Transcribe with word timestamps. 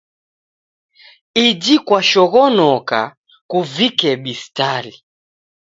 Iji 1.45 1.75
kwashoghonoka, 1.85 2.99
kuvike 3.49 4.09
bistali. 4.23 4.93